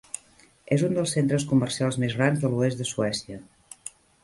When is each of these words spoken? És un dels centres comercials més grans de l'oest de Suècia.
És 0.75 0.83
un 0.87 0.95
dels 0.99 1.13
centres 1.17 1.45
comercials 1.51 1.99
més 2.05 2.17
grans 2.21 2.41
de 2.47 2.51
l'oest 2.55 2.83
de 2.83 2.91
Suècia. 2.95 3.41